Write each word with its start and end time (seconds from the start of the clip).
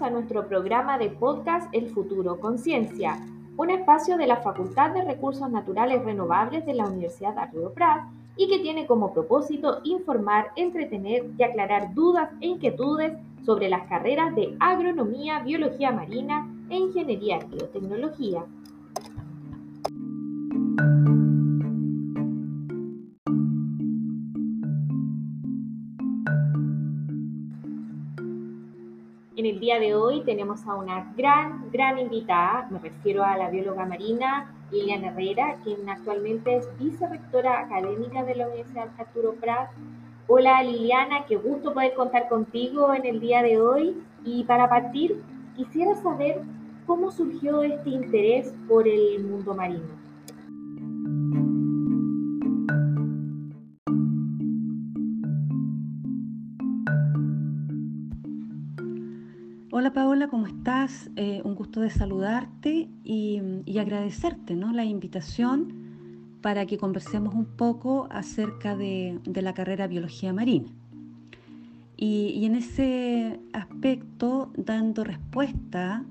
A 0.00 0.10
nuestro 0.10 0.46
programa 0.46 0.98
de 0.98 1.08
podcast 1.08 1.72
El 1.72 1.88
futuro 1.88 2.38
Conciencia, 2.38 3.18
un 3.56 3.70
espacio 3.70 4.18
de 4.18 4.26
la 4.26 4.36
Facultad 4.36 4.90
de 4.90 5.02
Recursos 5.02 5.50
Naturales 5.50 6.04
Renovables 6.04 6.66
de 6.66 6.74
la 6.74 6.86
Universidad 6.86 7.34
de 7.34 7.46
Río 7.46 7.72
Prat 7.72 8.04
y 8.36 8.46
que 8.46 8.58
tiene 8.58 8.86
como 8.86 9.14
propósito 9.14 9.80
informar, 9.84 10.50
entretener 10.56 11.24
y 11.38 11.42
aclarar 11.42 11.94
dudas 11.94 12.28
e 12.42 12.48
inquietudes 12.48 13.14
sobre 13.46 13.70
las 13.70 13.88
carreras 13.88 14.34
de 14.34 14.54
agronomía, 14.60 15.40
biología 15.40 15.92
marina 15.92 16.46
e 16.68 16.76
ingeniería 16.76 17.38
y 17.50 17.56
biotecnología. 17.56 18.44
El 29.56 29.60
día 29.60 29.80
de 29.80 29.94
hoy 29.94 30.20
tenemos 30.20 30.66
a 30.66 30.74
una 30.74 31.14
gran, 31.16 31.70
gran 31.72 31.98
invitada, 31.98 32.68
me 32.70 32.78
refiero 32.78 33.24
a 33.24 33.38
la 33.38 33.48
bióloga 33.48 33.86
marina 33.86 34.54
Liliana 34.70 35.08
Herrera, 35.08 35.56
quien 35.64 35.88
actualmente 35.88 36.56
es 36.56 36.68
vicerrectora 36.78 37.60
académica 37.60 38.22
de 38.22 38.34
la 38.34 38.48
Universidad 38.48 38.90
Arturo 38.98 39.32
Prat. 39.36 39.70
Hola 40.28 40.62
Liliana, 40.62 41.24
qué 41.24 41.36
gusto 41.36 41.72
poder 41.72 41.94
contar 41.94 42.28
contigo 42.28 42.92
en 42.92 43.06
el 43.06 43.18
día 43.18 43.42
de 43.42 43.58
hoy. 43.58 43.96
Y 44.26 44.44
para 44.44 44.68
partir, 44.68 45.22
quisiera 45.56 45.94
saber 45.94 46.42
cómo 46.86 47.10
surgió 47.10 47.62
este 47.62 47.88
interés 47.88 48.52
por 48.68 48.86
el 48.86 49.24
mundo 49.24 49.54
marino. 49.54 50.05
Hola 59.78 59.92
Paola, 59.92 60.28
¿cómo 60.28 60.46
estás? 60.46 61.10
Eh, 61.16 61.42
un 61.44 61.54
gusto 61.54 61.82
de 61.82 61.90
saludarte 61.90 62.88
y, 63.04 63.42
agradecerte 63.78 64.56
la 64.56 64.86
invitación 64.86 66.38
para 66.40 66.64
que 66.64 66.78
conversemos 66.78 67.34
un 67.34 67.44
poco 67.44 68.08
acerca 68.10 68.74
de, 68.74 69.20
la 69.26 69.52
carrera 69.52 69.86
Biología 69.86 70.32
Marina. 70.32 70.70
Y, 71.94 72.42
en 72.46 72.54
ese 72.54 73.38
aspecto, 73.52 74.50
dando 74.56 75.04
respuesta 75.04 76.06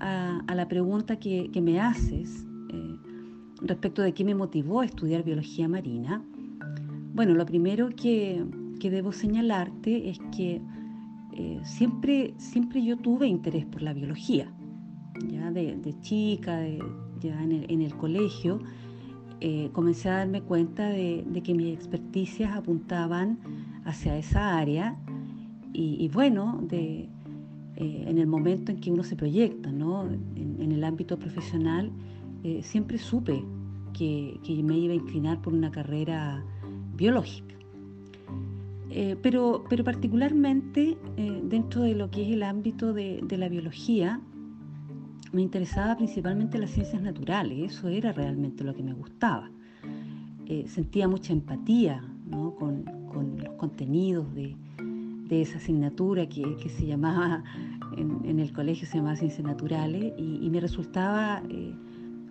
a, 0.00 0.54
la 0.54 0.68
pregunta 0.68 1.16
que, 1.16 1.50
me 1.62 1.80
haces 1.80 2.44
eh, 2.68 2.96
respecto 3.62 4.02
de 4.02 4.12
qué 4.12 4.22
me 4.22 4.34
motivó 4.34 4.82
a 4.82 4.84
estudiar 4.84 5.22
Biología 5.22 5.66
Marina, 5.66 6.22
bueno, 7.14 7.32
lo 7.32 7.46
primero 7.46 7.88
que 7.88 8.44
debo 8.78 9.12
señalarte 9.12 10.10
es 10.10 10.18
que 10.36 10.60
eh, 11.40 11.60
siempre, 11.62 12.34
siempre 12.36 12.82
yo 12.82 12.96
tuve 12.96 13.28
interés 13.28 13.64
por 13.64 13.80
la 13.80 13.92
biología, 13.92 14.52
ya 15.30 15.52
de, 15.52 15.94
chica, 16.00 16.66
ya 17.20 17.44
en 17.44 17.80
el, 17.80 17.94
colegio, 17.94 18.58
eh, 19.40 19.70
comencé 19.72 20.08
a 20.08 20.16
darme 20.16 20.42
cuenta 20.42 20.88
de, 20.88 21.24
que 21.44 21.54
mis 21.54 21.72
experticias 21.72 22.56
apuntaban 22.56 23.38
hacia 23.84 24.18
esa 24.18 24.58
área 24.58 24.98
y, 25.72 26.08
bueno, 26.08 26.60
de, 26.68 27.08
eh, 27.76 28.04
en 28.08 28.18
el 28.18 28.26
momento 28.26 28.72
en 28.72 28.80
que 28.80 28.90
uno 28.90 29.04
se 29.04 29.14
proyecta, 29.14 29.70
¿no? 29.70 30.06
en, 30.06 30.72
el 30.72 30.82
ámbito 30.82 31.20
profesional, 31.20 31.92
siempre 32.62 32.98
supe 32.98 33.44
que, 33.92 34.40
que 34.44 34.60
me 34.64 34.76
iba 34.76 34.92
a 34.92 34.96
inclinar 34.96 35.40
por 35.40 35.54
una 35.54 35.70
carrera 35.70 36.44
biológica. 36.96 37.54
Eh, 38.90 39.16
pero, 39.22 39.64
pero 39.68 39.84
particularmente 39.84 40.96
eh, 41.16 41.40
dentro 41.44 41.82
de 41.82 41.94
lo 41.94 42.10
que 42.10 42.22
es 42.22 42.32
el 42.32 42.42
ámbito 42.42 42.92
de, 42.92 43.22
la 43.30 43.48
biología, 43.48 44.20
me 45.32 45.42
interesaba 45.42 45.96
principalmente 45.96 46.58
las 46.58 46.70
ciencias 46.70 47.02
naturales, 47.02 47.72
eso 47.72 47.88
era 47.88 48.12
realmente 48.12 48.64
lo 48.64 48.74
que 48.74 48.82
me 48.82 48.94
gustaba. 48.94 49.50
Eh, 50.46 50.64
sentía 50.68 51.06
mucha 51.06 51.34
empatía 51.34 52.02
con, 52.58 52.84
los 53.36 53.54
contenidos 53.54 54.26
de, 54.34 54.56
esa 55.30 55.58
asignatura 55.58 56.26
que, 56.26 56.56
se 56.70 56.86
llamaba, 56.86 57.44
en, 57.98 58.40
el 58.40 58.52
colegio 58.52 58.86
se 58.86 58.96
llamaba 58.96 59.16
ciencias 59.16 59.46
naturales, 59.46 60.14
y, 60.16 60.48
me 60.48 60.60
resultaba 60.60 61.42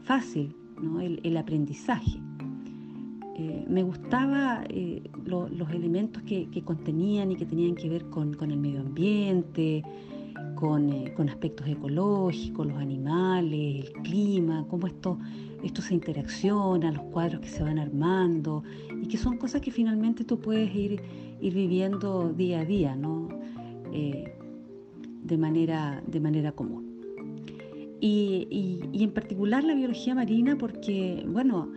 fácil 0.04 0.56
el 1.24 1.38
aprendizaje. 1.38 2.20
Eh, 3.40 3.66
me 3.70 3.84
gustaba 3.84 4.64
eh, 4.68 5.04
los 5.26 5.70
elementos 5.72 6.24
que, 6.24 6.50
contenían 6.66 7.32
y 7.32 7.36
que 7.36 7.46
tenían 7.46 7.76
que 7.76 7.88
ver 7.88 8.06
con, 8.06 8.34
el 8.42 8.58
medio 8.58 8.80
ambiente, 8.80 9.84
con, 10.56 10.92
eh, 10.92 11.14
con, 11.16 11.30
aspectos 11.30 11.68
ecológicos, 11.68 12.66
los 12.66 12.78
animales, 12.78 13.86
el 13.86 13.94
clima, 14.02 14.66
cómo 14.68 14.88
esto, 14.88 15.20
esto 15.64 15.84
se 15.84 15.94
interacciona, 15.94 16.92
los 16.92 17.04
cuadros 17.12 17.42
que 17.42 17.50
se 17.50 17.62
van 17.62 17.78
armando 17.78 18.64
y 19.04 19.08
que 19.08 19.18
son 19.18 19.38
cosas 19.38 19.62
que 19.62 19.70
finalmente 19.70 20.24
tú 20.24 20.40
puedes 20.40 20.74
ir, 20.74 21.00
ir 21.40 21.54
viviendo 21.54 22.34
día 22.34 22.62
a 22.62 22.66
día, 22.66 22.96
¿no? 22.96 23.30
de, 23.92 25.38
manera, 25.38 26.02
de 26.08 26.20
manera 26.20 26.52
común. 26.54 26.88
Y, 28.00 28.48
y 28.92 29.04
en 29.04 29.12
particular 29.12 29.64
la 29.64 29.76
biología 29.76 30.16
marina 30.16 30.56
porque, 30.58 31.24
bueno, 31.28 31.72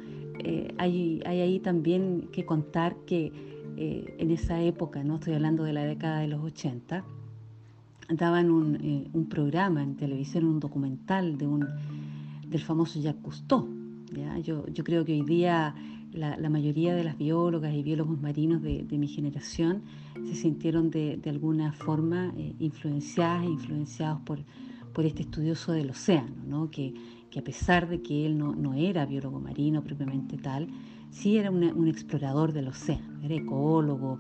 eh, 0.44 0.74
hay, 0.78 1.20
ahí 1.24 1.60
también 1.60 2.28
que 2.32 2.44
contar 2.44 2.96
que 3.06 3.32
eh, 3.76 4.14
en 4.18 4.30
esa 4.30 4.60
época, 4.62 5.02
no 5.04 5.16
estoy 5.16 5.34
hablando 5.34 5.64
de 5.64 5.72
la 5.72 5.84
década 5.84 6.20
de 6.20 6.28
los 6.28 6.42
80, 6.42 7.04
daban 8.10 8.50
un, 8.50 8.76
eh, 8.76 9.08
un 9.12 9.28
programa 9.28 9.82
en 9.82 9.96
televisión, 9.96 10.44
un 10.44 10.60
documental 10.60 11.38
de 11.38 11.46
un, 11.46 11.66
del 12.46 12.60
famoso 12.60 13.00
Jacques 13.00 13.22
Cousteau. 13.22 13.68
Yo, 14.42 14.66
yo, 14.66 14.82
creo 14.82 15.04
que 15.04 15.12
hoy 15.12 15.22
día 15.22 15.74
la, 16.12 16.36
la, 16.36 16.50
mayoría 16.50 16.96
de 16.96 17.04
las 17.04 17.16
biólogas 17.16 17.72
y 17.72 17.84
biólogos 17.84 18.20
marinos 18.20 18.60
de, 18.60 18.82
de 18.82 18.98
mi 18.98 19.06
generación 19.06 19.82
se 20.26 20.34
sintieron 20.34 20.90
de, 20.90 21.16
de 21.16 21.30
alguna 21.30 21.72
forma 21.72 22.34
influenciadas 22.58 23.44
e 23.44 23.50
influenciados 23.50 24.20
por, 24.22 24.40
por 24.92 25.06
este 25.06 25.22
estudioso 25.22 25.70
del 25.70 25.90
océano, 25.90 26.34
¿no? 26.44 26.70
que, 26.72 26.92
que 27.30 27.38
a 27.38 27.44
pesar 27.44 27.88
de 27.88 28.02
que 28.02 28.26
él 28.26 28.36
no, 28.36 28.74
era 28.74 29.06
biólogo 29.06 29.40
marino 29.40 29.82
propiamente 29.82 30.36
tal, 30.36 30.68
sí 31.10 31.36
era 31.36 31.50
un 31.50 31.88
explorador 31.88 32.52
del 32.52 32.68
océano, 32.68 33.20
era 33.22 33.34
ecólogo, 33.34 34.18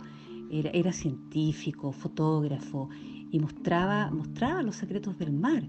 era, 0.50 0.92
científico, 0.92 1.92
fotógrafo 1.92 2.88
y 3.30 3.38
mostraba, 3.38 4.10
mostraba 4.10 4.62
los 4.62 4.76
secretos 4.76 5.18
del 5.18 5.32
mar, 5.32 5.62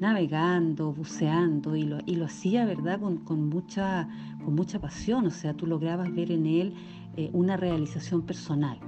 navegando, 0.00 0.92
buceando 0.92 1.76
y 1.76 1.82
lo, 1.82 1.98
y 2.06 2.16
lo 2.16 2.26
hacía, 2.26 2.64
¿verdad?, 2.64 3.00
con, 3.00 3.48
mucha, 3.48 4.08
con 4.44 4.54
mucha 4.54 4.80
pasión, 4.80 5.26
o 5.26 5.30
sea, 5.30 5.54
tú 5.54 5.66
lograbas 5.66 6.12
ver 6.14 6.32
en 6.32 6.46
él 6.46 6.74
eh, 7.16 7.30
una 7.32 7.56
realización 7.56 8.22
personal. 8.22 8.78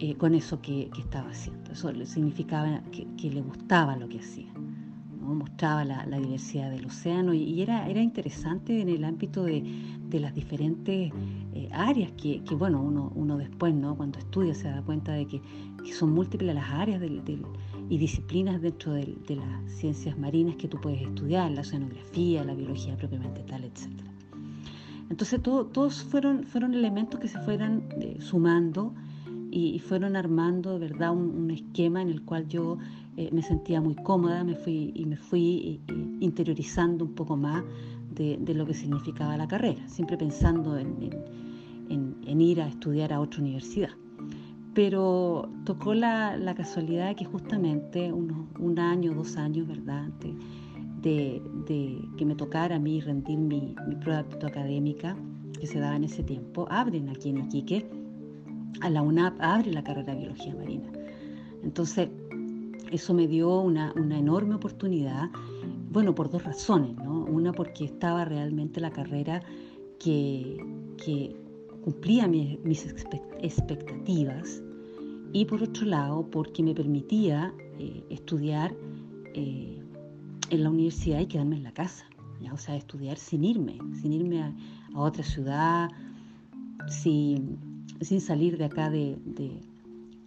Eh, 0.00 0.14
con 0.14 0.36
eso 0.36 0.62
que, 0.62 0.88
estaba 0.96 1.30
haciendo. 1.30 1.72
Eso 1.72 1.92
significaba 2.04 2.80
que 2.92 3.30
le 3.30 3.40
gustaba 3.40 3.96
lo 3.96 4.08
que 4.08 4.20
hacía 4.20 4.48
mostraba 5.34 5.84
la, 5.84 6.04
diversidad 6.18 6.70
del 6.70 6.86
océano 6.86 7.34
y, 7.34 7.62
era, 7.62 7.88
era 7.88 8.00
interesante 8.00 8.80
en 8.80 8.88
el 8.88 9.04
ámbito 9.04 9.44
de, 9.44 9.62
las 10.12 10.34
diferentes 10.34 11.12
eh, 11.54 11.68
áreas 11.72 12.10
que, 12.12 12.42
bueno, 12.54 12.82
uno, 12.82 13.12
uno 13.14 13.36
después, 13.36 13.74
¿no? 13.74 13.96
cuando 13.96 14.18
estudia, 14.18 14.54
se 14.54 14.68
da 14.68 14.82
cuenta 14.82 15.12
de 15.12 15.26
que, 15.26 15.40
son 15.92 16.12
múltiples 16.12 16.54
las 16.54 16.70
áreas 16.70 17.00
y 17.88 17.98
disciplinas 17.98 18.60
dentro 18.60 18.92
de, 18.92 19.16
las 19.28 19.72
ciencias 19.72 20.18
marinas 20.18 20.56
que 20.56 20.68
tú 20.68 20.78
puedes 20.80 21.00
estudiar, 21.00 21.50
la 21.50 21.62
oceanografía, 21.62 22.44
la 22.44 22.54
biología 22.54 22.96
propiamente 22.96 23.42
tal, 23.44 23.64
etc. 23.64 23.88
Entonces 25.10 25.40
todos 25.42 26.04
fueron, 26.04 26.44
fueron 26.44 26.74
elementos 26.74 27.18
que 27.20 27.28
se 27.28 27.38
fueron 27.40 27.84
eh, 28.00 28.18
sumando 28.20 28.94
y, 29.50 29.78
fueron 29.78 30.16
armando 30.16 30.78
de 30.78 30.88
verdad 30.88 31.12
un, 31.12 31.50
esquema 31.50 32.02
en 32.02 32.08
el 32.08 32.22
cual 32.22 32.46
yo 32.48 32.78
eh, 33.18 33.30
me 33.32 33.42
sentía 33.42 33.80
muy 33.80 33.96
cómoda 33.96 34.44
me 34.44 34.54
fui, 34.54 34.92
y 34.94 35.04
me 35.04 35.16
fui 35.16 35.82
eh, 35.88 35.92
eh, 35.92 36.16
interiorizando 36.20 37.04
un 37.04 37.16
poco 37.16 37.36
más 37.36 37.64
de, 38.14 38.38
lo 38.54 38.64
que 38.64 38.74
significaba 38.74 39.36
la 39.36 39.48
carrera, 39.48 39.88
siempre 39.88 40.16
pensando 40.16 40.78
en, 40.78 41.10
ir 42.40 42.60
a 42.60 42.68
estudiar 42.68 43.12
a 43.12 43.18
otra 43.18 43.40
universidad. 43.40 43.90
Pero 44.72 45.50
tocó 45.64 45.94
la, 45.94 46.54
casualidad 46.56 47.08
de 47.08 47.16
que 47.16 47.24
justamente 47.24 48.12
unos, 48.12 48.46
un 48.60 48.78
año, 48.78 49.12
dos 49.14 49.36
años, 49.36 49.66
¿verdad? 49.66 50.08
De, 51.02 51.42
que 52.16 52.24
me 52.24 52.36
tocara 52.36 52.76
a 52.76 52.78
mí 52.78 53.00
rendir 53.00 53.38
mi, 53.38 53.74
mi 53.88 53.96
prueba 53.96 54.24
académica 54.44 55.16
que 55.58 55.66
se 55.66 55.80
daba 55.80 55.96
en 55.96 56.04
ese 56.04 56.22
tiempo, 56.22 56.68
abren 56.70 57.08
aquí 57.08 57.30
en 57.30 57.38
Iquique, 57.38 57.90
a 58.80 58.90
la 58.90 59.02
UNAP 59.02 59.34
abre 59.40 59.72
la 59.72 59.82
carrera 59.82 60.14
de 60.14 60.20
Biología 60.20 60.54
Marina. 60.54 60.88
Entonces, 61.64 62.08
eso 62.90 63.14
me 63.14 63.26
dio 63.26 63.60
una, 63.60 63.92
enorme 63.96 64.54
oportunidad, 64.54 65.30
bueno, 65.90 66.14
por 66.14 66.30
dos 66.30 66.44
razones, 66.44 66.96
¿no? 66.96 67.24
Una 67.24 67.52
porque 67.52 67.84
estaba 67.84 68.24
realmente 68.24 68.80
la 68.80 68.90
carrera 68.90 69.42
que, 69.98 70.56
cumplía 71.82 72.28
mis, 72.28 72.86
expectativas 73.40 74.62
y 75.32 75.44
por 75.44 75.62
otro 75.62 75.86
lado 75.86 76.28
porque 76.30 76.62
me 76.62 76.74
permitía 76.74 77.54
eh, 77.78 78.04
estudiar 78.10 78.74
eh, 79.34 79.78
en 80.50 80.62
la 80.62 80.70
universidad 80.70 81.20
y 81.20 81.26
quedarme 81.26 81.56
en 81.56 81.62
la 81.62 81.72
casa, 81.72 82.04
o 82.52 82.56
sea, 82.56 82.76
estudiar 82.76 83.18
sin 83.18 83.44
irme, 83.44 83.78
sin 84.00 84.12
irme 84.12 84.42
a, 84.42 84.54
otra 84.94 85.22
ciudad, 85.22 85.90
sin, 86.88 87.58
salir 88.20 88.56
de 88.56 88.64
acá 88.64 88.90
de, 88.90 89.18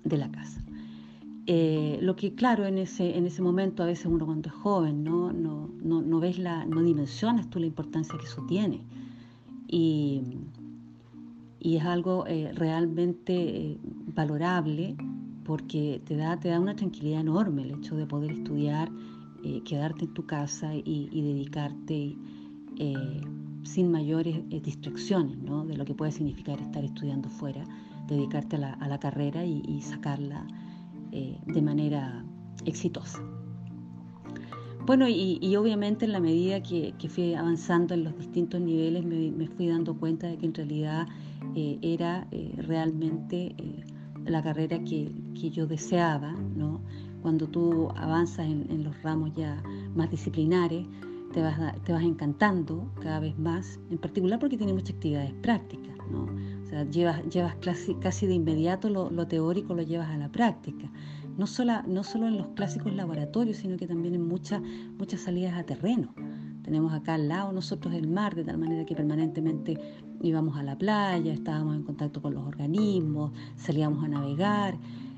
la 0.05 0.31
casa. 0.31 0.63
Eh, 1.47 1.97
lo 2.01 2.15
que 2.15 2.35
claro, 2.35 2.65
en 2.65 2.77
ese, 2.77 3.17
en 3.17 3.25
ese 3.25 3.41
momento 3.41 3.81
a 3.81 3.87
veces 3.87 4.05
uno 4.05 4.25
cuando 4.25 4.49
es 4.49 4.55
joven 4.55 5.03
no, 5.03 5.33
no, 5.33 5.69
no, 5.81 6.19
ves 6.19 6.37
la, 6.37 6.65
no 6.65 6.83
dimensionas 6.83 7.49
tú 7.49 7.59
la 7.59 7.65
importancia 7.65 8.17
que 8.17 8.25
eso 8.25 8.45
tiene. 8.47 8.81
Y, 9.67 10.21
y 11.59 11.77
es 11.77 11.85
algo 11.85 12.25
eh, 12.27 12.51
realmente 12.53 13.33
eh, 13.33 13.77
valorable 14.13 14.95
porque 15.43 16.01
te 16.05 16.15
da, 16.15 16.39
te 16.39 16.49
da 16.49 16.59
una 16.59 16.75
tranquilidad 16.75 17.21
enorme 17.21 17.63
el 17.63 17.71
hecho 17.71 17.95
de 17.95 18.05
poder 18.05 18.31
estudiar, 18.31 18.89
quedarte 19.65 20.05
en 20.05 20.13
tu 20.13 20.27
casa 20.27 20.75
y, 20.75 21.09
dedicarte 21.09 22.15
sin 23.63 23.91
mayores 23.91 24.47
distracciones 24.61 25.39
¿no? 25.39 25.65
de 25.65 25.75
lo 25.75 25.83
que 25.83 25.95
puede 25.95 26.11
significar 26.11 26.61
estar 26.61 26.83
estudiando 26.83 27.27
fuera, 27.27 27.63
dedicarte 28.07 28.57
a 28.57 28.87
la, 28.87 28.99
carrera 28.99 29.43
y, 29.43 29.81
sacarla 29.81 30.45
de 31.11 31.61
manera 31.61 32.25
exitosa. 32.65 33.21
Bueno, 34.85 35.07
y, 35.07 35.55
obviamente 35.55 36.05
en 36.05 36.11
la 36.11 36.19
medida 36.19 36.61
que, 36.61 36.93
fui 37.07 37.35
avanzando 37.35 37.93
en 37.93 38.03
los 38.03 38.17
distintos 38.17 38.59
niveles 38.59 39.05
me, 39.05 39.47
fui 39.47 39.67
dando 39.67 39.95
cuenta 39.95 40.27
de 40.27 40.37
que 40.37 40.47
en 40.47 40.53
realidad 40.53 41.07
eh, 41.55 41.77
era 41.81 42.27
eh, 42.31 42.53
realmente 42.57 43.55
eh, 43.57 43.85
la 44.25 44.41
carrera 44.41 44.83
que, 44.83 45.11
yo 45.51 45.67
deseaba, 45.67 46.33
¿no? 46.55 46.81
Cuando 47.21 47.47
tú 47.47 47.89
avanzas 47.95 48.47
en, 48.47 48.83
los 48.83 48.99
ramos 49.03 49.31
ya 49.35 49.61
más 49.95 50.09
disciplinares, 50.09 50.85
te 51.33 51.41
vas, 51.41 51.57
te 51.83 51.93
vas 51.93 52.03
encantando 52.03 52.91
cada 53.01 53.19
vez 53.19 53.37
más, 53.37 53.79
en 53.89 53.97
particular 53.97 54.39
porque 54.39 54.57
tiene 54.57 54.73
muchas 54.73 54.95
actividades 54.95 55.33
prácticas. 55.41 55.95
Sea, 56.71 56.83
llevas, 56.85 57.23
llevas 57.29 57.55
casi, 58.01 58.25
de 58.25 58.33
inmediato 58.33 58.89
lo, 58.89 59.11
lo 59.11 59.27
teórico 59.27 59.75
lo 59.75 59.83
llevas 59.83 60.09
a 60.09 60.17
la 60.17 60.29
práctica 60.29 60.89
no, 61.37 61.45
no 61.87 62.03
solo 62.03 62.27
en 62.27 62.37
los 62.37 62.47
clásicos 62.49 62.93
laboratorios, 62.93 63.57
sino 63.57 63.77
que 63.77 63.87
también 63.87 64.15
en 64.15 64.27
muchas, 64.27 64.61
muchas 64.97 65.21
salidas 65.21 65.57
a 65.57 65.63
terreno. 65.63 66.13
Tenemos 66.63 66.93
acá 66.93 67.15
al 67.15 67.27
lado 67.27 67.51
nosotros 67.51 67.93
el 67.93 68.07
mar, 68.07 68.35
de 68.35 68.43
tal 68.43 68.57
manera 68.57 68.85
que 68.85 68.95
permanentemente 68.95 69.77
íbamos 70.21 70.57
a 70.57 70.63
la 70.63 70.77
playa, 70.77 71.33
estábamos 71.33 71.75
en 71.75 71.83
contacto 71.83 72.21
con 72.21 72.33
los 72.35 72.45
organismos, 72.45 73.31
salíamos 73.55 74.03
a 74.03 74.07
navegar, 74.07 74.77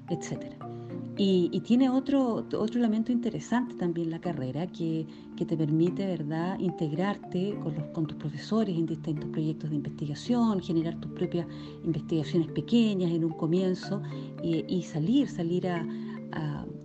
etc. 0.10 0.73
Y, 1.15 1.60
tiene 1.62 1.89
otro, 1.89 2.44
otro 2.54 2.80
elemento 2.80 3.12
interesante 3.12 3.75
también 3.75 4.10
la 4.10 4.19
carrera 4.19 4.65
que, 4.68 5.06
te 5.38 5.57
permite 5.57 6.07
¿verdad? 6.07 6.57
integrarte 6.57 7.54
con, 7.62 7.75
los, 7.75 7.83
con 7.88 8.07
tus 8.07 8.18
profesores 8.18 8.77
en 8.77 8.86
distintos 8.86 9.30
proyectos 9.30 9.69
de 9.69 9.75
investigación, 9.75 10.62
generar 10.62 10.95
tus 11.01 11.12
propias 11.12 11.45
investigaciones 11.83 12.50
pequeñas 12.51 13.12
en 13.12 13.25
un 13.25 13.33
comienzo 13.33 14.01
y, 14.42 14.81
salir, 14.83 15.27
salir 15.27 15.68
a, 15.68 15.86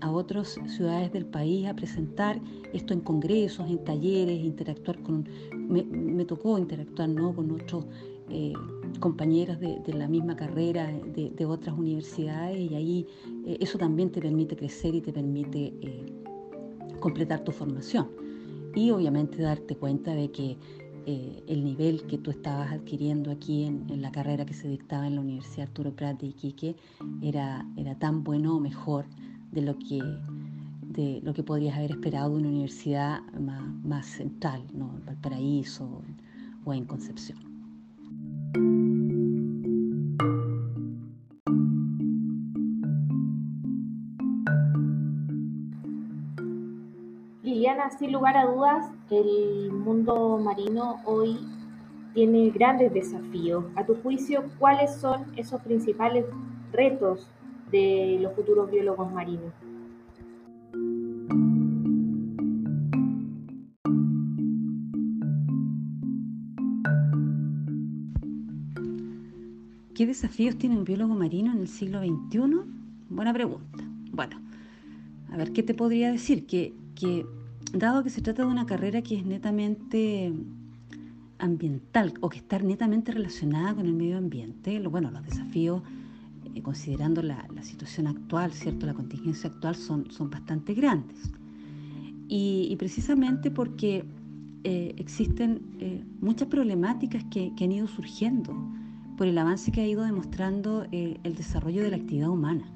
a, 0.01 0.11
otras 0.11 0.59
ciudades 0.67 1.13
del 1.13 1.25
país 1.27 1.67
a 1.67 1.75
presentar 1.75 2.41
esto 2.73 2.93
en 2.95 3.01
congresos, 3.01 3.69
en 3.71 3.83
talleres, 3.85 4.45
interactuar 4.45 5.01
con, 5.03 5.29
me, 5.55 6.25
tocó 6.25 6.59
interactuar 6.59 7.09
¿no? 7.09 7.35
con 7.35 7.51
otros 7.53 7.87
eh, 8.31 8.53
compañeros 8.99 9.59
de, 9.61 9.81
la 9.93 10.09
misma 10.09 10.37
carrera 10.37 10.87
de, 10.87 11.47
otras 11.47 11.77
universidades 11.77 12.59
y 12.59 12.75
ahí 12.75 13.07
eh, 13.47 13.57
eso 13.61 13.79
también 13.79 14.11
te 14.11 14.21
permite 14.21 14.57
crecer 14.57 14.95
y 14.95 15.01
te 15.01 15.13
permite 15.13 15.75
eh, 15.81 16.13
completar 17.01 17.45
tu 17.45 17.53
formación. 17.53 18.09
Y 18.75 18.91
obviamente 18.91 19.43
darte 19.43 19.77
cuenta 19.77 20.15
de 20.15 20.31
que 20.31 20.57
el 21.47 21.65
nivel 21.65 22.03
que 22.03 22.19
tú 22.19 22.31
estabas 22.31 22.71
adquiriendo 22.71 23.31
aquí 23.31 23.65
en, 23.65 24.03
la 24.03 24.13
carrera 24.13 24.45
que 24.45 24.53
se 24.53 24.69
dictaba 24.69 25.07
en 25.07 25.15
la 25.15 25.23
Universidad 25.23 25.69
Arturo 25.69 25.91
Prat 25.97 26.21
de 26.21 26.27
Iquique 26.27 26.77
era, 27.23 27.67
era 27.79 27.95
tan 27.99 28.23
bueno 28.25 28.57
o 28.57 28.61
mejor 28.61 29.07
de 29.53 29.63
lo 29.63 29.79
que, 29.79 30.03
de 30.83 31.21
lo 31.23 31.33
que 31.33 31.43
podrías 31.43 31.79
haber 31.79 31.93
esperado 31.93 32.31
de 32.35 32.41
una 32.41 32.49
universidad 32.49 33.23
más, 33.33 34.07
central, 34.07 34.63
¿no? 34.75 34.95
en 34.99 35.07
Valparaíso 35.07 36.03
o 36.65 36.75
en 36.75 36.85
Concepción. 36.85 37.48
Sin 47.97 48.13
lugar 48.13 48.37
a 48.37 48.47
dudas, 48.47 48.91
el 49.11 49.73
mundo 49.73 50.39
marino 50.39 51.01
hoy 51.05 51.39
tiene 52.15 52.51
grandes 52.51 52.93
desafíos. 52.93 53.65
A 53.77 53.85
tu 53.85 53.95
juicio, 54.03 54.45
¿cuáles 54.59 54.95
son 54.97 55.27
esos 55.37 55.61
principales 55.63 56.25
retos 56.73 57.29
de 57.71 58.19
los 58.21 58.35
futuros 58.35 58.71
biólogos 58.71 59.13
marinos. 59.13 59.53
¿Qué 69.95 70.07
desafíos 70.07 70.57
tiene 70.57 70.77
un 70.77 70.85
biólogo 70.85 71.15
marino 71.15 71.53
en 71.53 71.59
el 71.59 71.69
siglo 71.69 72.01
XXI? 72.01 72.41
Buena 73.09 73.33
pregunta. 73.33 73.85
Bueno, 74.13 74.41
a 75.33 75.37
ver, 75.37 75.53
¿qué 75.53 75.65
te 75.65 75.75
podría 75.75 76.13
decir? 76.13 76.47
Que, 76.47 76.73
que 76.95 77.27
dado 77.73 78.03
que 78.03 78.11
se 78.11 78.23
trata 78.23 78.45
de 78.45 78.49
una 78.49 78.67
carrera 78.67 79.03
que 79.03 79.17
es 79.17 79.27
netamente 79.27 80.33
ambiental 81.39 82.15
o 82.21 82.29
que 82.29 82.39
está 82.39 82.59
netamente 82.59 83.13
relacionada 83.13 83.75
con 83.75 83.87
el 83.87 83.95
medio 83.95 84.19
ambiente, 84.19 84.81
bueno, 84.89 85.11
los 85.11 85.25
desafíos 85.25 85.83
eh, 86.55 86.63
considerando 86.63 87.23
la, 87.23 87.47
situación 87.63 88.07
actual, 88.07 88.53
¿cierto? 88.53 88.87
La 88.87 88.95
contingencia 88.95 89.51
actual 89.51 89.77
son, 89.77 90.11
son 90.11 90.31
bastante 90.31 90.75
grandes. 90.75 91.31
Y, 92.29 92.75
precisamente 92.77 93.51
porque 93.51 94.05
eh, 94.65 94.95
existen 94.99 95.63
eh, 95.81 96.05
muchas 96.21 96.49
problemáticas 96.49 97.25
que, 97.31 97.53
han 97.59 97.73
ido 97.73 97.87
surgiendo 97.87 98.55
por 99.17 99.27
el 99.27 99.39
avance 99.39 99.73
que 99.73 99.81
ha 99.81 99.87
ido 99.87 100.05
demostrando 100.05 100.87
el 100.93 101.35
desarrollo 101.35 101.83
de 101.83 101.91
la 101.91 101.97
actividad 101.97 102.29
humana. 102.29 102.71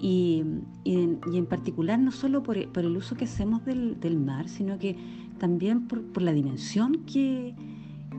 Y, 0.00 0.44
en, 0.84 1.46
particular 1.46 1.98
no 1.98 2.12
solo 2.12 2.42
por, 2.42 2.58
el 2.58 2.96
uso 2.96 3.16
que 3.16 3.24
hacemos 3.24 3.64
del, 3.64 4.18
mar, 4.18 4.48
sino 4.48 4.78
que 4.78 4.96
también 5.38 5.88
por, 5.88 6.22
la 6.22 6.32
dimensión 6.32 7.04
que, 7.06 7.54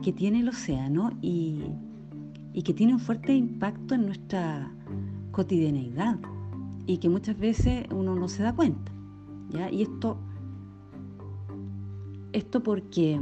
que 0.02 0.12
tiene 0.12 0.40
el 0.40 0.48
océano 0.48 1.12
y, 1.22 1.62
y 2.52 2.62
que 2.62 2.74
tiene 2.74 2.94
un 2.94 3.00
fuerte 3.00 3.34
impacto 3.34 3.94
en 3.94 4.06
nuestra 4.06 4.72
cotidianeidad 5.30 6.18
y 6.86 6.98
que 6.98 7.08
muchas 7.08 7.38
veces 7.38 7.86
uno 7.94 8.16
no 8.16 8.28
se 8.28 8.42
da 8.42 8.54
cuenta. 8.54 8.90
¿ya? 9.50 9.70
Y 9.70 9.82
esto, 9.82 10.18
esto 12.32 12.62
porque 12.62 13.20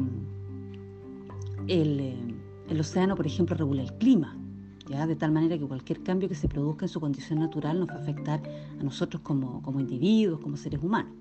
el, 1.67 2.01
eh, 2.01 2.17
el 2.69 2.81
océano, 2.81 3.17
por 3.17 3.27
ejemplo, 3.27 3.57
regula 3.57 3.83
el 3.83 3.93
clima, 3.95 4.37
¿ya? 4.89 5.07
de 5.07 5.17
tal 5.17 5.33
manera 5.33 5.59
que 5.59 5.67
cualquier 5.67 6.03
cambio 6.03 6.29
que 6.29 6.35
se 6.35 6.49
produzca 6.49 6.85
en 6.85 6.89
su 6.89 7.01
condición 7.01 7.41
natural 7.41 7.81
nos 7.81 7.89
va 7.89 7.95
a 7.95 7.99
afectar 7.99 8.41
a 8.81 8.83
nosotros 8.83 9.23
como, 9.23 9.63
como 9.63 9.81
individuos, 9.81 10.41
como 10.41 10.57
seres 10.57 10.83
humanos. 10.83 11.13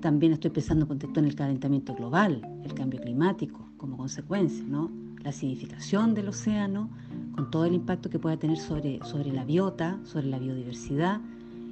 También 0.00 0.32
estoy 0.32 0.50
pensando 0.50 0.86
en 0.90 1.24
el 1.24 1.34
calentamiento 1.34 1.94
global, 1.94 2.40
el 2.64 2.72
cambio 2.74 3.00
climático 3.00 3.68
como 3.76 3.96
consecuencia, 3.96 4.64
¿no? 4.64 4.90
la 5.22 5.30
acidificación 5.30 6.14
del 6.14 6.28
océano, 6.28 6.88
con 7.34 7.50
todo 7.50 7.64
el 7.64 7.74
impacto 7.74 8.08
que 8.08 8.18
pueda 8.18 8.36
tener 8.36 8.58
sobre, 8.58 9.00
sobre 9.04 9.32
la 9.32 9.44
biota, 9.44 9.98
sobre 10.04 10.26
la 10.26 10.38
biodiversidad 10.38 11.20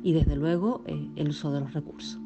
y 0.02 0.12
desde 0.12 0.34
luego 0.34 0.82
eh, 0.86 1.08
el 1.16 1.28
uso 1.28 1.52
de 1.52 1.60
los 1.60 1.72
recursos. 1.72 2.20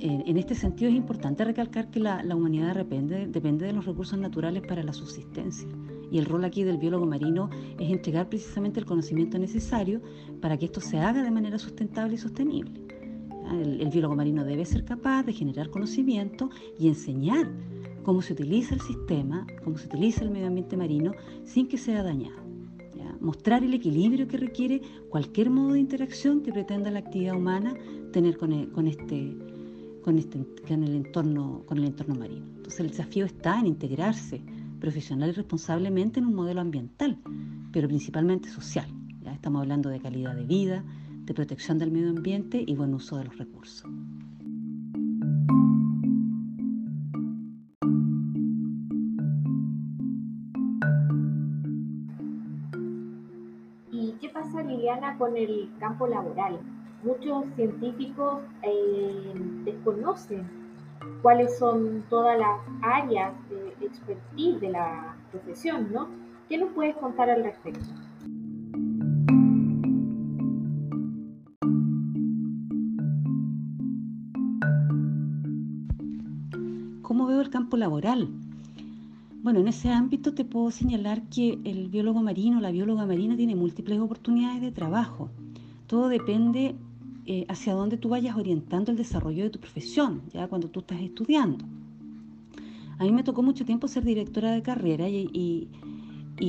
En, 0.00 0.36
este 0.36 0.54
sentido 0.54 0.90
es 0.90 0.96
importante 0.96 1.44
recalcar 1.44 1.90
que 1.90 1.98
la, 1.98 2.22
humanidad 2.34 2.76
depende, 2.76 3.26
depende 3.26 3.66
de 3.66 3.72
los 3.72 3.84
recursos 3.84 4.16
naturales 4.16 4.62
para 4.66 4.84
la 4.84 4.92
subsistencia 4.92 5.66
y 6.10 6.18
el 6.18 6.26
rol 6.26 6.44
aquí 6.44 6.64
del 6.64 6.78
biólogo 6.78 7.06
marino 7.06 7.50
es 7.78 7.90
entregar 7.90 8.28
precisamente 8.28 8.80
el 8.80 8.86
conocimiento 8.86 9.38
necesario 9.38 10.00
para 10.40 10.56
que 10.56 10.66
esto 10.66 10.80
se 10.80 10.98
haga 10.98 11.22
de 11.22 11.30
manera 11.30 11.58
sustentable 11.58 12.14
y 12.14 12.18
sostenible. 12.18 12.80
El, 13.50 13.80
el 13.80 13.88
biólogo 13.88 14.14
marino 14.14 14.44
debe 14.44 14.64
ser 14.64 14.84
capaz 14.84 15.22
de 15.22 15.32
generar 15.32 15.70
conocimiento 15.70 16.50
y 16.78 16.88
enseñar 16.88 17.50
cómo 18.02 18.22
se 18.22 18.32
utiliza 18.32 18.74
el 18.74 18.80
sistema, 18.80 19.46
cómo 19.64 19.78
se 19.78 19.86
utiliza 19.86 20.24
el 20.24 20.30
medio 20.30 20.46
ambiente 20.46 20.76
marino 20.76 21.12
sin 21.44 21.68
que 21.68 21.78
sea 21.78 22.02
dañado. 22.02 22.48
Mostrar 23.20 23.64
el 23.64 23.74
equilibrio 23.74 24.28
que 24.28 24.36
requiere 24.36 24.80
cualquier 25.08 25.50
modo 25.50 25.72
de 25.72 25.80
interacción 25.80 26.40
que 26.40 26.52
pretenda 26.52 26.90
la 26.90 27.00
actividad 27.00 27.36
humana 27.36 27.74
tener 28.12 28.38
con, 28.38 28.52
el, 28.52 28.70
con 28.70 28.86
este, 28.86 29.36
con, 30.02 30.18
este, 30.18 30.38
con, 30.66 30.84
el 30.84 30.94
entorno, 30.94 31.62
con 31.66 31.78
el 31.78 31.86
entorno 31.86 32.14
marino. 32.14 32.46
Entonces 32.56 32.80
el 32.80 32.88
desafío 32.90 33.24
está 33.24 33.58
en 33.58 33.66
integrarse 33.66 34.40
profesional 34.78 35.30
y 35.30 35.32
responsablemente 35.32 36.20
en 36.20 36.26
un 36.26 36.34
modelo 36.34 36.60
ambiental, 36.60 37.18
pero 37.72 37.88
principalmente 37.88 38.48
social. 38.48 38.86
Estamos 39.32 39.62
hablando 39.62 39.88
de 39.88 40.00
calidad 40.00 40.34
de 40.34 40.44
vida, 40.44 40.84
de 41.24 41.34
protección 41.34 41.78
del 41.78 41.90
medio 41.90 42.10
ambiente 42.10 42.64
y 42.66 42.74
buen 42.74 42.94
uso 42.94 43.18
de 43.18 43.24
los 43.24 43.36
recursos. 43.36 43.88
¿Y 53.92 54.12
qué 54.20 54.28
pasa, 54.30 54.62
Liliana, 54.62 55.16
con 55.18 55.36
el 55.36 55.70
campo 55.78 56.06
laboral? 56.06 56.58
Muchos 57.04 57.44
científicos 57.54 58.40
eh, 58.62 59.32
desconocen 59.64 60.48
cuáles 61.22 61.58
son 61.58 62.04
todas 62.08 62.38
las 62.38 62.58
áreas 62.82 63.34
de 63.50 63.57
expertise 63.88 64.60
de 64.60 64.70
la 64.70 65.16
profesión, 65.30 65.92
¿no? 65.92 66.08
¿Qué 66.48 66.56
nos 66.56 66.72
puedes 66.72 66.96
contar 66.96 67.28
al 67.30 67.42
respecto? 67.44 67.84
¿Cómo 77.02 77.26
veo 77.26 77.40
el 77.40 77.50
campo 77.50 77.76
laboral? 77.76 78.28
Bueno, 79.42 79.60
en 79.60 79.68
ese 79.68 79.90
ámbito 79.90 80.34
te 80.34 80.44
puedo 80.44 80.70
señalar 80.70 81.22
que 81.30 81.58
el 81.64 81.88
biólogo 81.88 82.22
marino, 82.22 82.60
la 82.60 82.70
bióloga 82.70 83.06
marina 83.06 83.36
tiene 83.36 83.54
múltiples 83.54 83.98
oportunidades 83.98 84.60
de 84.60 84.72
trabajo. 84.72 85.30
Todo 85.86 86.08
depende 86.08 86.76
eh, 87.24 87.46
hacia 87.48 87.74
dónde 87.74 87.96
tú 87.96 88.10
vayas 88.10 88.36
orientando 88.36 88.90
el 88.90 88.96
desarrollo 88.96 89.44
de 89.44 89.50
tu 89.50 89.58
profesión, 89.58 90.22
ya 90.32 90.48
cuando 90.48 90.68
tú 90.68 90.80
estás 90.80 91.00
estudiando. 91.00 91.64
A 92.98 93.04
mí 93.04 93.12
me 93.12 93.22
tocó 93.22 93.42
mucho 93.42 93.64
tiempo 93.64 93.86
ser 93.86 94.04
directora 94.04 94.50
de 94.50 94.62
carrera 94.62 95.08
y, 95.08 95.68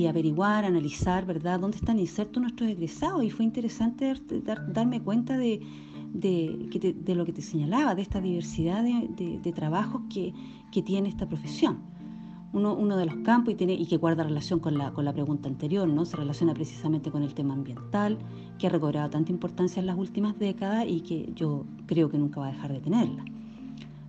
averiguar, 0.08 0.64
analizar, 0.64 1.24
¿verdad?, 1.24 1.60
dónde 1.60 1.76
están 1.76 1.98
insertos 1.98 2.42
nuestros 2.42 2.70
egresados 2.70 3.22
y 3.24 3.30
fue 3.30 3.44
interesante 3.44 4.12
darme 4.72 5.00
cuenta 5.00 5.36
de, 5.36 5.60
de, 6.12 7.14
lo 7.14 7.24
que 7.24 7.32
te 7.32 7.42
señalaba, 7.42 7.94
de 7.94 8.02
esta 8.02 8.20
diversidad 8.20 8.82
de, 8.82 9.52
trabajos 9.54 10.02
que, 10.12 10.32
tiene 10.82 11.08
esta 11.08 11.28
profesión. 11.28 11.78
Uno, 12.52 12.96
de 12.96 13.06
los 13.06 13.14
campos 13.18 13.54
y, 13.54 13.56
tiene, 13.56 13.74
y 13.74 13.86
que 13.86 13.96
guarda 13.96 14.24
relación 14.24 14.58
con 14.58 14.76
la, 14.76 14.92
con 14.92 15.04
la 15.04 15.12
pregunta 15.12 15.48
anterior, 15.48 15.86
¿no? 15.86 16.04
se 16.04 16.16
relaciona 16.16 16.52
precisamente 16.52 17.12
con 17.12 17.22
el 17.22 17.32
tema 17.32 17.54
ambiental, 17.54 18.18
que 18.58 18.66
ha 18.66 18.70
recobrado 18.70 19.08
tanta 19.08 19.30
importancia 19.30 19.78
en 19.78 19.86
las 19.86 19.96
últimas 19.96 20.36
décadas 20.36 20.84
y 20.88 21.00
que 21.02 21.30
yo 21.36 21.64
creo 21.86 22.10
que 22.10 22.18
nunca 22.18 22.40
va 22.40 22.48
a 22.48 22.52
dejar 22.52 22.72
de 22.72 22.80
tenerla. 22.80 23.24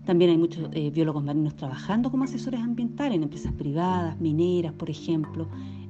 También 0.05 0.31
hay 0.31 0.37
muchos 0.37 0.69
eh, 0.73 0.89
biólogos 0.89 1.23
marinos 1.23 1.55
trabajando 1.55 2.09
como 2.09 2.23
asesores 2.23 2.59
ambientales 2.59 3.15
en 3.15 3.23
empresas 3.23 3.53
privadas, 3.53 4.19
mineras, 4.19 4.73
por 4.73 4.89
ejemplo, 4.89 5.47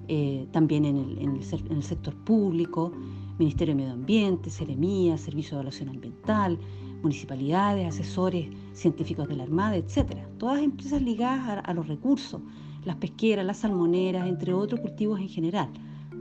eh, 0.08 0.48
también 0.52 0.86
en 0.86 0.98
el, 0.98 1.18
en 1.20 1.36
el 1.72 1.84
sector 1.84 2.14
público, 2.16 2.92
Ministerio 3.40 3.74
de 3.74 3.82
Medio 3.82 3.94
Ambiente, 3.94 4.50
Seremía, 4.50 5.18
Servicio 5.18 5.52
de 5.52 5.62
Evaluación 5.62 5.90
Ambiental, 5.90 6.60
municipalidades, 7.02 7.88
asesores 7.88 8.48
científicos 8.74 9.28
de 9.28 9.36
la 9.36 9.44
Armada, 9.44 9.78
etc. 9.78 10.18
Todas 10.38 10.62
empresas 10.62 11.02
ligadas 11.02 11.64
a, 11.66 11.74
los 11.74 11.88
recursos, 11.88 12.42
las 12.86 12.98
pesqueras, 12.98 13.46
las 13.46 13.58
salmoneras, 13.58 14.28
entre 14.28 14.54
otros 14.54 14.82
cultivos 14.82 15.20
en 15.20 15.30
general. 15.30 15.70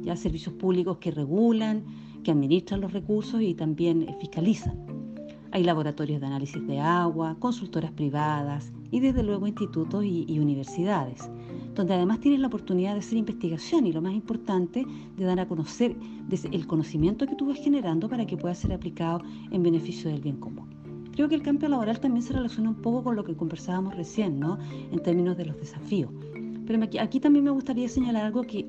Ya 0.02 0.16
servicios 0.16 0.54
públicos 0.54 0.98
que 0.98 1.10
regulan, 1.10 1.84
que 2.24 2.30
administran 2.30 2.80
los 2.80 2.92
recursos 2.92 3.42
y 3.42 3.54
también 3.54 4.06
fiscalizan. 4.20 4.99
Hay 5.52 5.64
laboratorios 5.64 6.20
de 6.20 6.26
análisis 6.26 6.66
de 6.66 6.78
agua, 6.78 7.36
consultoras 7.38 7.92
privadas 7.92 8.72
y 8.90 9.00
desde 9.00 9.22
luego 9.22 9.46
institutos 9.46 10.04
y 10.04 10.38
universidades 10.38 11.28
donde 11.74 11.94
además 11.94 12.20
tienes 12.20 12.40
la 12.40 12.48
oportunidad 12.48 12.92
de 12.92 13.00
hacer 13.00 13.18
investigación 13.18 13.86
y 13.86 13.92
lo 13.92 14.02
más 14.02 14.12
importante, 14.12 14.84
de 15.16 15.24
dar 15.24 15.40
a 15.40 15.48
conocer 15.48 15.96
el 16.52 16.66
conocimiento 16.66 17.26
que 17.26 17.34
tú 17.34 17.46
vas 17.46 17.58
generando 17.58 18.08
para 18.08 18.26
que 18.26 18.36
pueda 18.36 18.54
ser 18.54 18.72
aplicado 18.72 19.22
en 19.50 19.62
beneficio 19.62 20.10
del 20.10 20.20
bien 20.20 20.36
común. 20.36 20.68
Creo 21.12 21.28
que 21.28 21.34
el 21.34 21.42
cambio 21.42 21.68
laboral 21.68 22.00
también 22.00 22.22
se 22.22 22.32
relaciona 22.32 22.70
un 22.70 22.76
poco 22.76 23.04
con 23.04 23.16
lo 23.16 23.24
que 23.24 23.36
conversábamos 23.36 23.94
recién, 23.96 24.38
¿no? 24.38 24.58
En 24.90 25.02
términos 25.02 25.36
de 25.36 25.46
los 25.46 25.56
desafíos. 25.56 26.10
Pero 26.66 26.82
aquí, 27.00 27.20
también 27.20 27.44
me 27.44 27.50
gustaría 27.50 27.88
señalar 27.88 28.26
algo 28.26 28.42
que, 28.42 28.66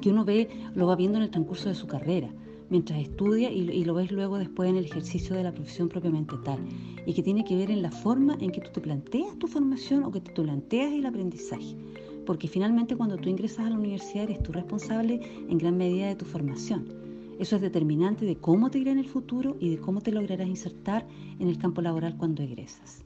que 0.00 0.10
uno 0.10 0.24
ve, 0.24 0.48
lo 0.74 0.86
va 0.86 0.96
viendo 0.96 1.18
en 1.18 1.24
el 1.24 1.30
transcurso 1.30 1.68
de 1.68 1.74
su 1.74 1.86
carrera 1.86 2.30
mientras 2.70 3.00
estudia 3.00 3.50
y, 3.50 3.84
lo 3.84 3.94
ves 3.94 4.10
luego 4.10 4.38
después 4.38 4.70
en 4.70 4.76
el 4.76 4.86
ejercicio 4.86 5.36
de 5.36 5.42
la 5.42 5.52
profesión 5.52 5.88
propiamente 5.88 6.36
tal, 6.44 6.58
y 7.04 7.12
que 7.12 7.22
tiene 7.22 7.44
que 7.44 7.56
ver 7.56 7.70
en 7.70 7.82
la 7.82 7.90
forma 7.90 8.36
en 8.40 8.52
que 8.52 8.60
tú 8.60 8.70
te 8.72 8.80
planteas 8.80 9.38
tu 9.38 9.46
formación 9.46 10.04
o 10.04 10.10
que 10.10 10.20
tú 10.20 10.42
planteas 10.42 10.92
el 10.92 11.04
aprendizaje. 11.04 11.76
Porque 12.24 12.48
finalmente 12.48 12.96
cuando 12.96 13.16
tú 13.16 13.28
ingresas 13.28 13.66
a 13.66 13.70
la 13.70 13.78
universidad 13.78 14.24
eres 14.24 14.42
tú 14.42 14.52
responsable 14.52 15.20
en 15.48 15.58
gran 15.58 15.76
medida 15.76 16.06
de 16.06 16.16
tu 16.16 16.24
formación. 16.24 16.86
Eso 17.38 17.56
es 17.56 17.62
determinante 17.62 18.24
de 18.24 18.36
cómo 18.36 18.70
te 18.70 18.78
irá 18.78 18.92
en 18.92 18.98
el 18.98 19.08
futuro 19.08 19.56
y 19.58 19.70
de 19.70 19.78
cómo 19.78 20.00
te 20.00 20.12
lograrás 20.12 20.46
insertar 20.46 21.06
en 21.38 21.48
el 21.48 21.58
campo 21.58 21.80
laboral 21.80 22.16
cuando 22.16 22.42
egresas. 22.42 23.02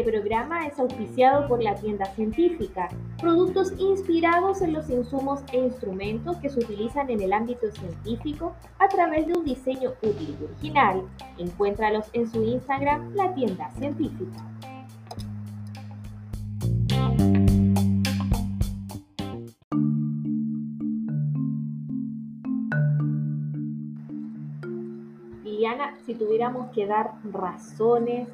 Este 0.00 0.12
programa 0.12 0.66
es 0.66 0.78
auspiciado 0.78 1.46
por 1.46 1.62
la 1.62 1.74
tienda 1.74 2.06
científica, 2.14 2.88
productos 3.20 3.74
inspirados 3.76 4.62
en 4.62 4.72
los 4.72 4.88
insumos 4.88 5.40
e 5.52 5.58
instrumentos 5.58 6.38
que 6.38 6.48
se 6.48 6.58
utilizan 6.58 7.10
en 7.10 7.20
el 7.20 7.34
ámbito 7.34 7.70
científico 7.70 8.54
a 8.78 8.88
través 8.88 9.26
de 9.26 9.34
un 9.34 9.44
diseño 9.44 9.90
útil 10.00 10.38
y 10.40 10.44
original. 10.44 11.02
Encuéntralos 11.36 12.06
en 12.14 12.30
su 12.30 12.42
Instagram, 12.42 13.14
la 13.14 13.34
tienda 13.34 13.70
científica. 13.72 14.42
Liliana, 25.44 25.94
si 26.06 26.14
tuviéramos 26.14 26.70
que 26.70 26.86
dar 26.86 27.16
razones 27.30 28.28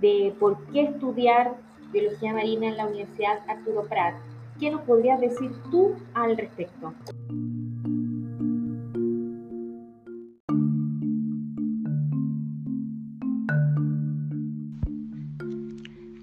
de 0.00 0.34
por 0.38 0.64
qué 0.66 0.82
estudiar 0.82 1.56
biología 1.92 2.32
marina 2.32 2.68
en 2.68 2.76
la 2.76 2.86
Universidad 2.86 3.38
Arturo 3.48 3.86
Prat. 3.88 4.14
¿Qué 4.60 4.70
nos 4.70 4.82
podrías 4.82 5.20
decir 5.20 5.50
tú 5.70 5.94
al 6.14 6.36
respecto? 6.36 6.92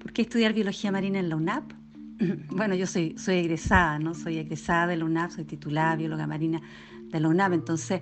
¿Por 0.02 0.12
qué 0.14 0.22
estudiar 0.22 0.54
biología 0.54 0.92
marina 0.92 1.20
en 1.20 1.30
la 1.30 1.36
UNAP? 1.36 1.72
Bueno, 2.50 2.76
yo 2.76 2.88
soy, 2.88 3.18
soy 3.18 3.36
egresada, 3.36 4.00
¿no? 4.00 4.14
Soy 4.14 4.38
egresada 4.38 4.88
de 4.88 4.98
la 4.98 5.06
UNAP, 5.06 5.32
soy 5.32 5.44
titulada 5.44 5.98
bióloga 5.98 6.26
marina 6.28 6.62
de 7.12 7.20
la 7.20 7.28
UNAP, 7.28 7.54
entonces, 7.54 8.02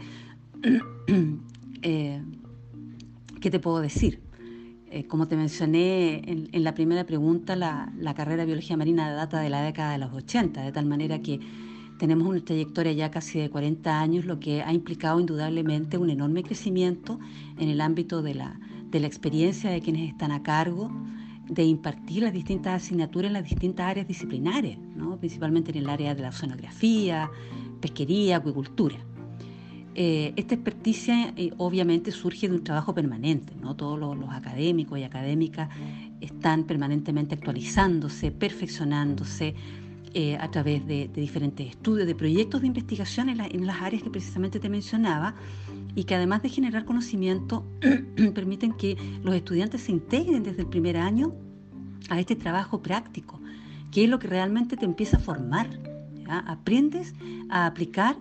eh, 1.82 2.22
¿qué 3.42 3.50
te 3.50 3.60
puedo 3.60 3.80
decir? 3.80 4.23
Eh, 4.96 5.08
como 5.08 5.28
te 5.28 5.36
mencioné 5.36 6.22
en, 6.28 6.64
la 6.64 6.76
primera 6.76 7.04
pregunta, 7.04 7.56
la, 7.56 8.14
carrera 8.16 8.44
de 8.44 8.46
biología 8.46 8.78
marina 8.78 9.12
data 9.12 9.40
de 9.40 9.50
la 9.50 9.64
década 9.64 9.94
de 9.94 9.98
los 9.98 10.14
80, 10.14 10.62
de 10.62 10.72
tal 10.72 10.86
manera 10.86 11.20
que 11.20 11.40
tenemos 11.98 12.28
una 12.28 12.40
trayectoria 12.46 12.92
ya 12.92 13.10
casi 13.10 13.40
de 13.40 13.50
40 13.50 14.00
años, 14.00 14.26
lo 14.26 14.40
que 14.40 14.62
ha 14.62 14.72
implicado 14.72 15.20
indudablemente 15.20 15.98
un 15.98 16.12
enorme 16.12 16.44
crecimiento 16.44 17.20
en 17.58 17.70
el 17.70 17.82
ámbito 17.82 18.22
de 18.22 18.36
la, 18.36 18.60
de 18.92 19.00
la 19.00 19.08
experiencia 19.08 19.72
de 19.72 19.82
quienes 19.82 20.12
están 20.12 20.32
a 20.32 20.44
cargo 20.44 20.92
de 21.50 21.64
impartir 21.64 22.22
las 22.22 22.34
distintas 22.34 22.84
asignaturas 22.84 23.30
en 23.30 23.34
las 23.34 23.46
distintas 23.46 23.88
áreas 23.88 24.08
disciplinares, 24.08 24.78
¿no? 24.96 25.18
principalmente 25.18 25.72
en 25.72 25.78
el 25.78 25.90
área 25.90 26.14
de 26.14 26.22
la 26.22 26.30
oceanografía, 26.30 27.32
pesquería, 27.82 28.38
acuicultura. 28.38 28.98
Eh, 29.96 30.34
esta 30.38 30.56
experticia 30.56 31.34
eh, 31.38 31.52
obviamente 31.58 32.12
surge 32.12 32.50
de 32.50 32.56
un 32.56 32.64
trabajo 32.64 32.96
permanente, 32.96 33.54
¿no? 33.62 33.76
Todos 33.76 34.00
los, 34.00 34.30
académicos 34.30 34.98
y 34.98 35.04
académicas 35.04 35.70
están 36.20 36.64
permanentemente 36.64 37.36
actualizándose, 37.36 38.32
perfeccionándose 38.32 39.54
eh, 40.16 40.36
a 40.38 40.50
través 40.50 40.86
de, 40.88 41.10
diferentes 41.14 41.70
estudios, 41.70 42.08
de 42.08 42.16
proyectos 42.16 42.62
de 42.62 42.68
investigación 42.68 43.30
en, 43.30 43.42
en, 43.42 43.68
las 43.68 43.82
áreas 43.82 44.02
que 44.02 44.10
precisamente 44.10 44.60
te 44.60 44.70
mencionaba 44.70 45.36
y 45.96 46.06
que 46.06 46.16
además 46.16 46.42
de 46.42 46.50
generar 46.50 46.86
conocimiento 46.86 47.64
permiten 48.34 48.74
que 48.74 48.98
los 49.22 49.36
estudiantes 49.36 49.82
se 49.82 49.92
integren 49.92 50.42
desde 50.42 50.62
el 50.62 50.68
primer 50.68 50.98
año 50.98 51.36
a 52.10 52.20
este 52.20 52.36
trabajo 52.36 52.82
práctico, 52.82 53.40
que 53.92 54.06
es 54.06 54.10
lo 54.10 54.18
que 54.18 54.28
realmente 54.28 54.76
te 54.76 54.86
empieza 54.86 55.18
a 55.18 55.20
formar. 55.20 55.70
Aprendes 56.28 57.14
a 57.50 57.68
aplicar 57.68 58.16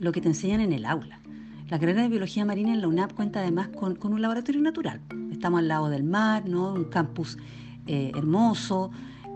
lo 0.00 0.10
que 0.12 0.20
te 0.20 0.28
enseñan 0.28 0.60
en 0.60 0.72
el 0.72 0.86
aula. 0.86 1.20
La 1.68 1.78
carrera 1.78 2.02
de 2.02 2.08
biología 2.08 2.44
marina 2.44 2.72
en 2.72 2.80
la 2.80 2.88
UNAP 2.88 3.12
cuenta 3.12 3.40
además 3.40 3.68
con, 3.68 3.96
un 4.02 4.20
laboratorio 4.20 4.60
natural. 4.60 5.00
Estamos 5.30 5.60
al 5.60 5.68
lado 5.68 5.88
del 5.88 6.02
mar, 6.02 6.48
¿no? 6.48 6.74
un 6.74 6.84
campus 6.84 7.38
eh, 7.86 8.10
hermoso 8.16 8.90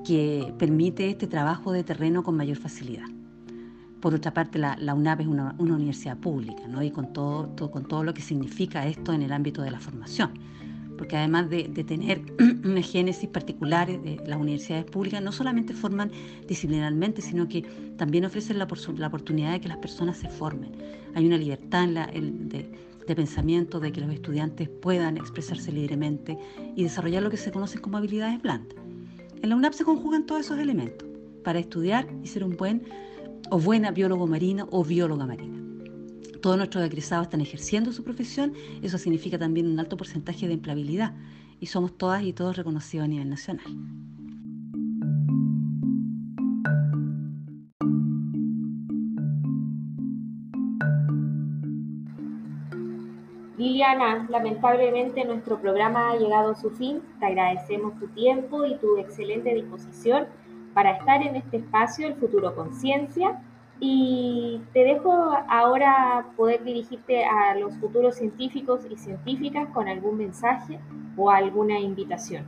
que 0.05 0.53
permite 0.59 1.11
este 1.11 1.29
trabajo 1.29 1.71
de 1.71 1.85
terreno 1.85 2.25
con 2.25 2.37
mayor 2.37 2.57
facilidad. 2.57 3.07
Por 4.01 4.15
otra 4.15 4.35
parte, 4.35 4.59
la, 4.59 4.95
UNAP 4.95 5.21
es 5.21 5.27
una, 5.27 5.55
universidad 5.59 6.17
pública 6.17 6.67
¿no? 6.67 6.83
y 6.83 6.91
con 6.91 7.13
todo, 7.13 7.55
con 7.71 7.87
todo 7.87 8.03
lo 8.03 8.13
que 8.13 8.21
significa 8.21 8.87
esto 8.87 9.13
en 9.13 9.23
el 9.23 9.33
ámbito 9.33 9.63
de 9.63 9.71
la 9.71 9.81
formación. 9.81 10.33
Porque 10.97 11.17
además 11.17 11.51
de, 11.51 11.65
tener 11.69 12.21
una 12.65 12.83
génesis 12.83 13.29
particular 13.29 13.89
de 13.89 14.21
las 14.27 14.39
universidades 14.39 14.85
públicas, 14.85 15.23
no 15.23 15.33
solamente 15.33 15.75
forman 15.75 16.11
disciplinarmente, 16.47 17.23
sino 17.23 17.49
que 17.49 17.63
también 17.97 18.25
ofrecen 18.25 18.59
la, 18.59 18.65
oportunidad 18.65 19.53
de 19.53 19.61
que 19.61 19.69
las 19.69 19.79
personas 19.79 20.19
se 20.19 20.29
formen. 20.29 20.73
Hay 21.15 21.27
una 21.27 21.37
libertad 21.37 21.89
de, 21.89 22.71
de 23.07 23.15
pensamiento, 23.15 23.81
de 23.81 23.93
que 23.93 24.01
los 24.01 24.13
estudiantes 24.13 24.69
puedan 24.69 25.17
expresarse 25.17 25.73
libremente 25.73 26.39
y 26.75 26.85
desarrollar 26.85 27.23
lo 27.23 27.31
que 27.31 27.37
se 27.37 27.53
conocen 27.53 27.81
como 27.81 27.99
habilidades 27.99 28.41
blandas. 28.41 28.77
En 29.43 29.51
la 29.51 29.57
UNAP 29.57 29.75
se 29.75 29.85
conjugan 29.85 30.27
todos 30.27 30.43
esos 30.43 30.59
elementos 30.59 31.07
para 31.43 31.59
estudiar 31.59 32.07
y 32.23 32.29
ser 32.29 32.45
un 32.45 32.57
buen 32.57 32.85
o 33.51 33.59
buena 33.59 33.91
biólogo 33.91 34.27
marino 34.27 34.67
o 34.71 34.83
bióloga 34.85 35.27
marina 35.27 35.64
todos 36.45 36.59
nuestros 36.59 36.85
egresados 36.85 37.29
están 37.29 37.41
ejerciendo 37.41 37.91
su 37.91 38.05
profesión, 38.05 38.53
eso 38.83 38.99
significa 38.99 39.39
también 39.39 39.67
un 39.67 39.81
alto 39.81 39.97
porcentaje 39.97 40.47
de 40.47 40.53
empleabilidad 40.53 41.15
y 41.59 41.65
somos 41.65 41.97
todas 41.97 42.23
y 42.23 42.35
todos 42.35 42.59
reconocidos 42.59 43.07
a 43.07 43.09
nivel 43.09 43.31
nacional. 43.31 43.65
Liliana, 53.57 54.27
lamentablemente 54.29 55.25
nuestro 55.25 55.59
programa 55.63 56.11
ha 56.11 56.17
llegado 56.19 56.51
a 56.51 56.55
su 56.57 56.69
fin. 56.69 57.01
Te 57.21 57.25
agradecemos 57.25 57.99
tu 57.99 58.09
tiempo 58.09 58.67
y 58.67 58.77
tu 58.77 58.99
excelente 58.99 59.55
disposición 59.55 60.27
para 60.75 60.99
estar 60.99 61.23
en 61.23 61.37
este 61.37 61.57
espacio 61.57 62.07
El 62.07 62.17
Futuro 62.17 62.55
Conciencia 62.55 63.41
y 63.81 64.61
te 64.73 64.81
dejo 64.81 65.13
ahora 65.49 66.27
poder 66.37 66.63
dirigirte 66.65 67.25
a 67.25 67.57
los 67.57 67.75
futuros 67.77 68.17
científicos 68.17 68.87
y 68.91 68.97
científicas 68.97 69.69
con 69.71 69.89
algún 69.89 70.17
mensaje 70.17 70.79
o 71.17 71.31
alguna 71.31 71.79
invitación. 71.79 72.45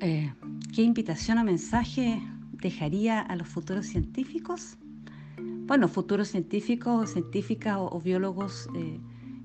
Eh, 0.00 0.32
¿Qué 0.74 0.82
invitación 0.82 1.38
o 1.38 1.44
mensaje 1.44 2.20
dejaría 2.52 3.20
a 3.20 3.36
los 3.36 3.48
futuros 3.48 3.86
científicos? 3.86 4.76
Bueno, 5.66 5.88
futuros 5.88 6.28
científicos, 6.28 7.10
científicas 7.10 7.78
o, 7.80 8.00
biólogos 8.00 8.68
eh, 8.76 9.00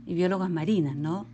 y 0.06 0.13
biólogas 0.13 0.50
marinas, 0.50 0.96
¿no? 0.96 1.25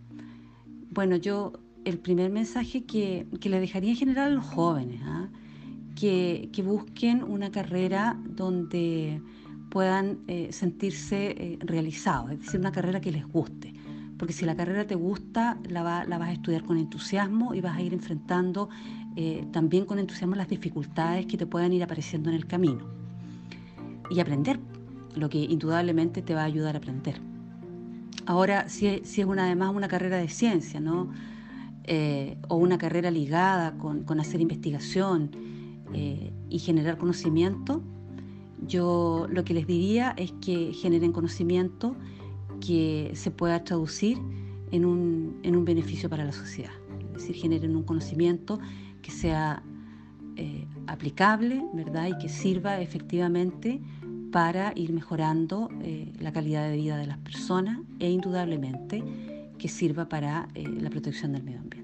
Bueno, 0.98 1.14
yo 1.14 1.52
el 1.84 2.00
primer 2.00 2.28
mensaje 2.28 2.82
que, 2.82 3.24
le 3.40 3.60
dejaría 3.60 3.90
en 3.90 3.96
general 3.96 4.32
a 4.32 4.34
los 4.34 4.44
jóvenes, 4.44 5.00
¿ah? 5.04 5.28
que, 5.94 6.50
busquen 6.64 7.22
una 7.22 7.52
carrera 7.52 8.18
donde 8.28 9.22
puedan 9.70 10.18
eh, 10.26 10.48
sentirse 10.50 11.36
eh, 11.38 11.58
realizados, 11.60 12.32
es 12.32 12.40
decir, 12.40 12.58
una 12.58 12.72
carrera 12.72 13.00
que 13.00 13.12
les 13.12 13.24
guste. 13.28 13.72
Porque 14.18 14.32
si 14.32 14.44
la 14.44 14.56
carrera 14.56 14.88
te 14.88 14.96
gusta, 14.96 15.60
la, 15.68 15.84
vas 15.84 16.04
a 16.20 16.32
estudiar 16.32 16.64
con 16.64 16.76
entusiasmo 16.76 17.54
y 17.54 17.60
vas 17.60 17.76
a 17.76 17.80
ir 17.80 17.94
enfrentando 17.94 18.68
eh, 19.14 19.46
también 19.52 19.84
con 19.84 20.00
entusiasmo 20.00 20.34
las 20.34 20.48
dificultades 20.48 21.26
que 21.26 21.36
te 21.36 21.46
puedan 21.46 21.72
ir 21.72 21.84
apareciendo 21.84 22.28
en 22.28 22.34
el 22.34 22.46
camino. 22.46 22.84
Y 24.10 24.18
aprender, 24.18 24.58
lo 25.14 25.28
que 25.28 25.38
indudablemente 25.38 26.22
te 26.22 26.34
va 26.34 26.40
a 26.40 26.46
ayudar 26.46 26.74
a 26.74 26.78
aprender. 26.78 27.37
Ahora, 28.28 28.66
es, 28.66 28.72
si 28.72 29.22
es 29.22 29.26
una, 29.26 29.46
además 29.46 29.74
una 29.74 29.88
carrera 29.88 30.18
de 30.18 30.28
ciencia, 30.28 30.80
¿no? 30.80 31.10
Eh, 31.84 32.36
o 32.48 32.56
una 32.56 32.76
carrera 32.76 33.10
ligada 33.10 33.78
con, 33.78 34.04
hacer 34.20 34.42
investigación 34.42 35.30
eh, 35.94 36.30
y 36.50 36.58
generar 36.58 36.98
conocimiento, 36.98 37.82
yo 38.66 39.26
lo 39.30 39.44
que 39.44 39.54
les 39.54 39.66
diría 39.66 40.12
es 40.18 40.32
que 40.42 40.74
generen 40.74 41.10
conocimiento 41.10 41.96
que 42.60 43.12
se 43.14 43.30
pueda 43.30 43.64
traducir 43.64 44.18
en 44.72 44.84
un, 44.84 45.40
en 45.42 45.56
un 45.56 45.64
beneficio 45.64 46.10
para 46.10 46.26
la 46.26 46.32
sociedad. 46.32 46.72
Es 47.14 47.22
decir, 47.22 47.36
generen 47.36 47.74
un 47.76 47.84
conocimiento 47.84 48.60
que 49.00 49.10
sea 49.10 49.62
eh, 50.36 50.66
aplicable, 50.86 51.64
¿verdad? 51.72 52.08
Y 52.08 52.18
que 52.18 52.28
sirva 52.28 52.78
efectivamente 52.82 53.80
para 54.32 54.72
ir 54.74 54.92
mejorando 54.92 55.70
eh, 55.82 56.12
la 56.20 56.32
calidad 56.32 56.68
de 56.68 56.76
vida 56.76 56.96
de 56.96 57.06
las 57.06 57.18
personas 57.18 57.78
e 57.98 58.10
indudablemente 58.10 59.02
que 59.58 59.68
sirva 59.68 60.08
para 60.08 60.48
eh, 60.54 60.64
la 60.66 60.90
protección 60.90 61.32
del 61.32 61.42
medio 61.42 61.60
ambiente. 61.60 61.77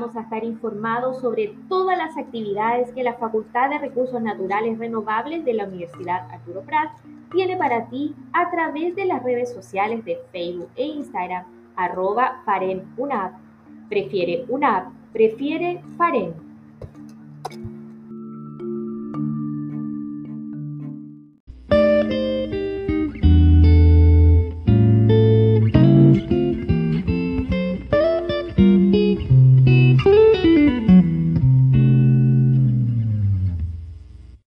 A 0.00 0.22
estar 0.22 0.42
informado 0.44 1.12
sobre 1.12 1.54
todas 1.68 1.98
las 1.98 2.16
actividades 2.16 2.90
que 2.92 3.02
la 3.02 3.16
Facultad 3.16 3.68
de 3.68 3.78
Recursos 3.78 4.22
Naturales 4.22 4.78
Renovables 4.78 5.44
de 5.44 5.52
la 5.52 5.66
Universidad 5.66 6.26
Arturo 6.30 6.62
Prat 6.62 6.90
tiene 7.30 7.54
para 7.58 7.84
ti 7.90 8.14
a 8.32 8.50
través 8.50 8.96
de 8.96 9.04
las 9.04 9.22
redes 9.22 9.52
sociales 9.52 10.02
de 10.06 10.18
Facebook 10.32 10.70
e 10.74 10.86
Instagram, 10.86 11.44
arroba 11.76 12.40
Faren 12.46 12.82
Prefiere 13.90 14.46
una 14.48 14.90
prefiere 15.12 15.82
Faren. 15.98 16.49